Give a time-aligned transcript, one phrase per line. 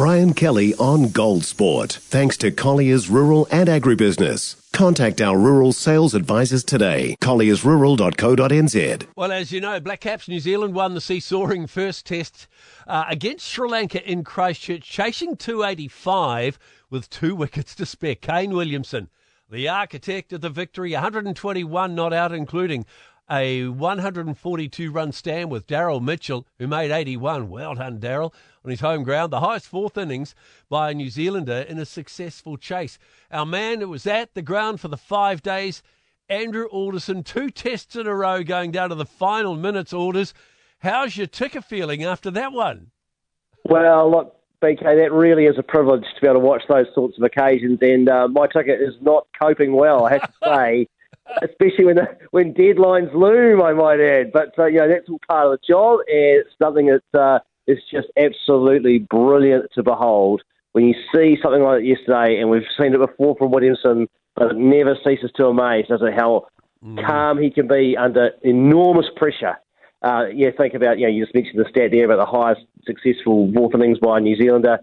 [0.00, 1.92] Brian Kelly on Gold Sport.
[1.92, 4.56] Thanks to Colliers Rural and Agribusiness.
[4.72, 7.18] Contact our rural sales advisors today.
[7.20, 9.06] colliersrural.co.nz.
[9.14, 12.48] Well, as you know, Black Caps New Zealand won the seesawing first test
[12.86, 16.58] uh, against Sri Lanka in Christchurch, chasing 285
[16.88, 18.14] with two wickets to spare.
[18.14, 19.10] Kane Williamson,
[19.50, 22.86] the architect of the victory, 121 not out, including
[23.30, 27.48] a 142 run stand with Daryl Mitchell, who made 81.
[27.48, 28.34] Well done, Daryl,
[28.64, 29.32] on his home ground.
[29.32, 30.34] The highest fourth innings
[30.68, 32.98] by a New Zealander in a successful chase.
[33.30, 35.82] Our man who was at the ground for the five days,
[36.28, 40.34] Andrew Alderson, two tests in a row going down to the final minutes orders.
[40.80, 42.90] How's your ticker feeling after that one?
[43.64, 47.16] Well, look, BK, that really is a privilege to be able to watch those sorts
[47.16, 50.88] of occasions, and uh, my ticket is not coping well, I have to say
[51.42, 54.32] especially when the, when deadlines loom, I might add.
[54.32, 57.38] But uh, you know that's all part of the job, and it's something that uh,
[57.66, 60.42] is just absolutely brilliant to behold.
[60.72, 64.52] When you see something like it yesterday, and we've seen it before from Williamson, but
[64.52, 66.14] it never ceases to amaze, does it?
[66.14, 66.46] How
[66.84, 67.04] mm.
[67.04, 69.56] calm he can be under enormous pressure.
[70.02, 72.62] Uh, yeah, think about you know you just mentioned the stat there about the highest
[72.84, 74.78] successful fourth innings by a New Zealander.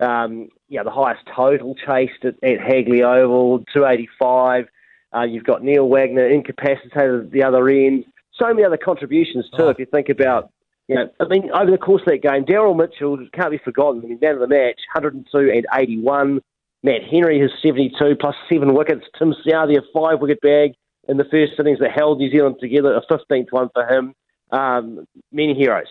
[0.00, 4.66] Um, yeah, the highest total chased at, at Hagley Oval, 285.
[5.14, 8.04] Uh, you've got Neil Wagner incapacitated at the other end.
[8.34, 9.64] So many other contributions too.
[9.64, 9.68] Oh.
[9.68, 10.50] If you think about,
[10.88, 14.02] you know, I mean, over the course of that game, Daryl Mitchell can't be forgotten.
[14.04, 16.40] I mean, man of the match, 102 and 81.
[16.82, 19.04] Matt Henry has 72 plus seven wickets.
[19.18, 20.72] Tim Southee a five wicket bag
[21.08, 22.94] in the first innings that held New Zealand together.
[22.94, 24.14] A 15th one for him.
[24.52, 25.88] Um, many heroes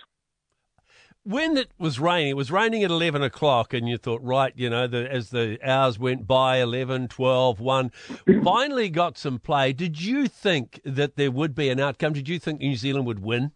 [1.26, 4.70] when it was raining, it was raining at 11 o'clock, and you thought, right, you
[4.70, 7.92] know, the, as the hours went by 11, 12, 1,
[8.44, 9.73] finally got some play.
[9.73, 12.14] Did you think that there would be an outcome?
[12.14, 13.52] Did you think New Zealand would win?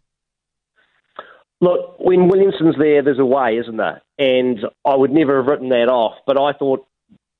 [1.60, 4.02] Look, when Williamson's there, there's a way, isn't there?
[4.18, 6.86] And I would never have written that off, but I thought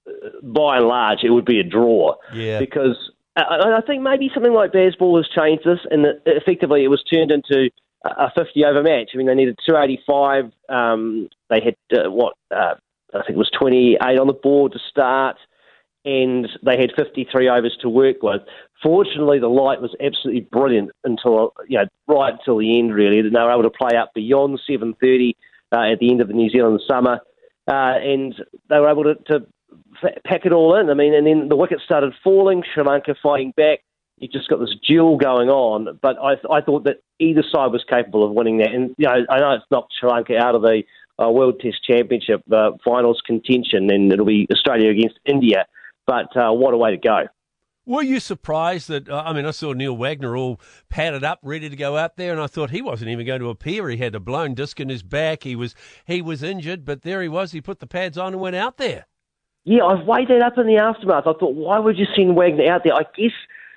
[0.07, 2.15] uh, by and large it would be a draw.
[2.33, 2.61] Yeah.
[2.61, 2.97] Because
[3.35, 7.33] I, I think maybe something like Bazball has changed this, and effectively it was turned
[7.33, 7.71] into
[8.05, 9.11] a 50 over match.
[9.13, 10.53] I mean, they needed 285.
[10.69, 12.75] Um, they had, uh, what, uh,
[13.15, 15.37] I think it was 28 on the board to start,
[16.05, 18.43] and they had 53 overs to work with.
[18.83, 23.19] Fortunately, the light was absolutely brilliant until, you know, right until the end, really.
[23.19, 25.35] And they were able to play up beyond 7.30
[25.73, 27.21] uh, at the end of the New Zealand summer,
[27.69, 28.35] uh, and
[28.69, 29.47] they were able to, to
[30.25, 30.89] pack it all in.
[30.89, 33.81] I mean, and then the wickets started falling, Sri Lanka fighting back
[34.21, 35.99] you just got this duel going on.
[36.01, 38.73] But I, I thought that either side was capable of winning that.
[38.73, 40.83] And you know, I know it's knocked Sri Lanka out of the
[41.21, 45.67] uh, World Test Championship uh, finals contention, and it'll be Australia against India.
[46.07, 47.27] But uh, what a way to go!
[47.87, 49.09] Were you surprised that?
[49.09, 50.61] Uh, I mean, I saw Neil Wagner all
[50.91, 53.49] padded up, ready to go out there, and I thought he wasn't even going to
[53.49, 53.89] appear.
[53.89, 55.45] He had a blown disc in his back.
[55.45, 57.53] He was he was injured, but there he was.
[57.53, 59.07] He put the pads on and went out there.
[59.65, 61.27] Yeah, I've weighed that up in the aftermath.
[61.27, 62.95] I thought, why would you send Wagner out there?
[62.95, 63.33] I guess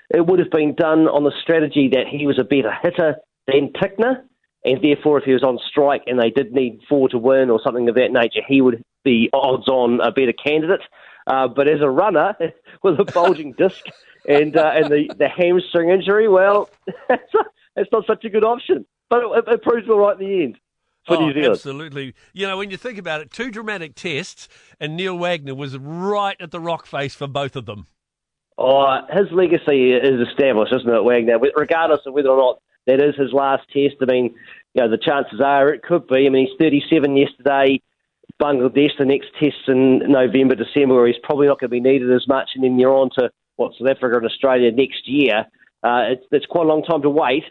[0.10, 3.16] it would have been done on the strategy that he was a better hitter
[3.48, 4.24] than Tickner,
[4.66, 7.60] and therefore, if he was on strike and they did need four to win or
[7.64, 10.82] something of that nature, he would be odds on a better candidate.
[11.28, 12.36] Uh, but as a runner
[12.84, 13.86] with a bulging disc
[14.28, 16.70] and uh, and the, the hamstring injury, well,
[17.10, 18.86] it's not such a good option.
[19.10, 20.58] But it, it proves all right in the end.
[21.06, 22.14] For oh, absolutely.
[22.32, 24.48] You know, when you think about it, two dramatic tests,
[24.80, 27.88] and Neil Wagner was right at the rock face for both of them.
[28.66, 31.38] Oh, his legacy is established, isn't it, Wagner?
[31.38, 34.36] Regardless of whether or not that is his last test, I mean,
[34.74, 36.26] you know, the chances are it could be.
[36.26, 37.82] I mean, he's 37 yesterday.
[38.42, 42.10] Bangladesh, the next test in November, December, where he's probably not going to be needed
[42.14, 45.46] as much, and then you're on to what South Africa and Australia next year.
[45.84, 47.44] Uh, it's, it's quite a long time to wait,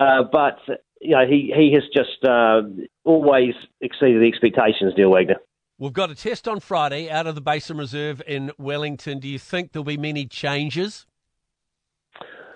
[0.00, 0.58] uh, but
[1.00, 2.62] you know he he has just uh,
[3.04, 5.36] always exceeded the expectations, Neil Wagner.
[5.78, 9.18] We've got a test on Friday out of the Basin Reserve in Wellington.
[9.18, 11.04] Do you think there'll be many changes?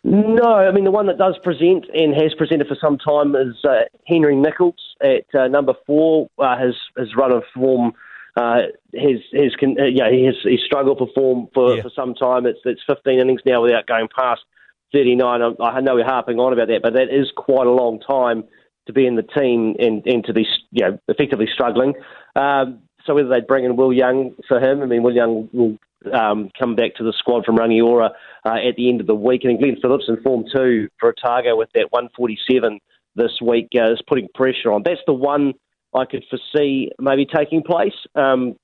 [0.03, 3.54] No, I mean the one that does present and has presented for some time is
[3.69, 6.30] uh, Henry Nicholls at uh, number four.
[6.38, 7.92] Uh, his his run of form
[8.38, 8.60] uh,
[8.94, 11.83] has has uh, yeah he has he's struggled to perform for, yeah.
[11.83, 12.47] for some time.
[12.47, 14.41] It's it's 15 innings now without going past
[14.94, 15.42] 39.
[15.42, 18.44] I, I know we're harping on about that, but that is quite a long time
[18.86, 21.92] to be in the team and, and to be you know, effectively struggling.
[22.34, 25.78] Um, so whether they bring in Will Young for him, I mean, Will Young will
[26.12, 28.10] um, come back to the squad from Rangiora
[28.44, 29.44] uh, at the end of the week.
[29.44, 32.80] And Glenn Phillips in form two for Otago with that 147
[33.16, 34.82] this week uh, is putting pressure on.
[34.84, 35.54] That's the one
[35.94, 37.94] I could foresee maybe taking place.
[38.14, 38.56] Um,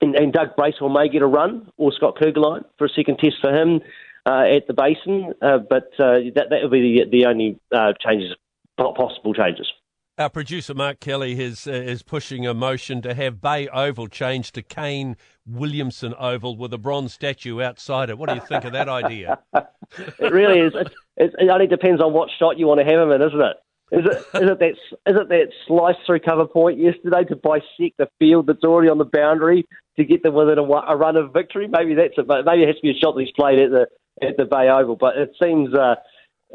[0.00, 3.36] and, and, Doug Bracewell may get a run, or Scott Kuggeleijn for a second test
[3.40, 3.80] for him
[4.26, 5.34] uh, at the Basin.
[5.40, 8.34] Uh, but uh, that that would be the, the only uh, changes,
[8.76, 9.70] possible changes.
[10.16, 14.54] Our producer Mark Kelly is uh, is pushing a motion to have Bay Oval changed
[14.54, 18.16] to Kane Williamson Oval with a bronze statue outside it.
[18.16, 19.40] What do you think of that idea?
[19.54, 20.72] it really is.
[21.16, 23.56] It, it, only depends on what shot you want to have him in, isn't it?
[23.90, 27.98] Is it is it that is it that slice through cover point yesterday to bisect
[27.98, 29.66] the field that's already on the boundary
[29.96, 31.66] to get them within a, a run of victory?
[31.66, 32.28] Maybe that's it.
[32.28, 33.88] But maybe it has to be a shot that he's played at the
[34.24, 34.94] at the Bay Oval.
[34.94, 35.74] But it seems.
[35.74, 35.96] Uh,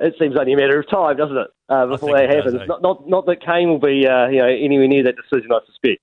[0.02, 2.54] it seems only a matter of time, doesn't it, uh, before that happens?
[2.54, 2.66] Does, eh?
[2.66, 5.52] not, not, not that Kane will be, uh, you know, anywhere near that decision.
[5.52, 6.02] I suspect.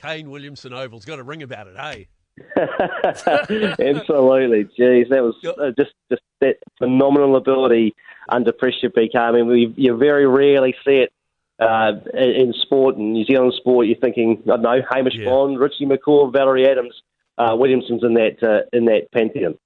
[0.00, 2.08] Kane Williamson Oval's got a ring about it, hey?
[2.56, 7.94] Absolutely, geez, that was uh, just just that phenomenal ability
[8.28, 9.14] under pressure, PK.
[9.14, 11.12] I mean, we, you very rarely see it
[11.60, 13.86] uh, in sport, in New Zealand sport.
[13.86, 15.26] You're thinking, I don't know, Hamish yeah.
[15.26, 16.94] Bond, Richie McCaw, Valerie Adams,
[17.38, 19.56] uh, Williamson's in that uh, in that pantheon.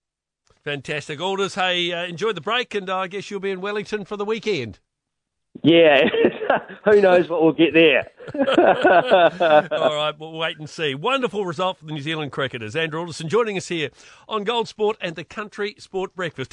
[0.64, 1.20] Fantastic.
[1.20, 4.24] Alders, hey, uh, enjoy the break, and I guess you'll be in Wellington for the
[4.24, 4.80] weekend.
[5.62, 6.08] Yeah,
[6.84, 8.10] who knows what we'll get there.
[8.34, 10.94] All right, we'll wait and see.
[10.94, 12.76] Wonderful result for the New Zealand cricketers.
[12.76, 13.90] Andrew Alderson joining us here
[14.28, 16.46] on Gold Sport and the Country Sport Breakfast.